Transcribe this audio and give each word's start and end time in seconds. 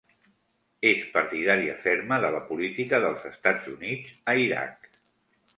És 0.91 1.03
partidària 1.17 1.75
ferma 1.83 2.19
de 2.25 2.33
la 2.37 2.41
política 2.49 3.03
dels 3.07 3.29
Estats 3.33 3.71
Units 3.77 4.19
a 4.35 4.39
Iraq. 4.49 4.91